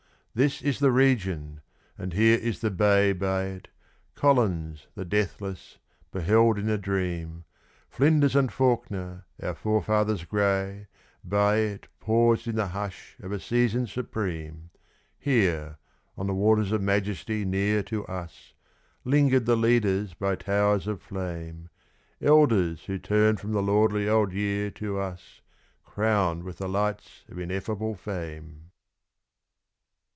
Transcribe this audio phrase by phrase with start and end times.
[0.33, 1.59] This is the region,
[1.97, 3.67] and here is the bay by it,
[4.15, 5.77] Collins, the deathless,
[6.09, 7.43] beheld in a dream:
[7.89, 10.87] Flinders and Fawkner, our forefathers grey,
[11.21, 14.69] by it Paused in the hush of a season supreme.
[15.19, 15.77] Here,
[16.17, 18.53] on the waters of majesty near to us,
[19.03, 21.67] Lingered the leaders by towers of flame:
[22.21, 25.41] Elders who turn from the lordly old year to us
[25.83, 28.67] Crowned with the lights of ineffable fame.